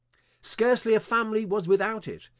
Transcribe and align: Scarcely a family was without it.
Scarcely 0.41 0.95
a 0.95 0.99
family 0.99 1.45
was 1.45 1.67
without 1.67 2.07
it. 2.07 2.27